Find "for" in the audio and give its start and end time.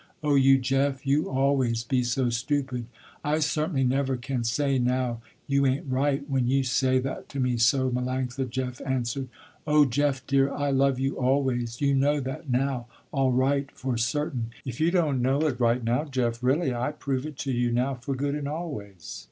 13.73-13.95, 17.93-18.15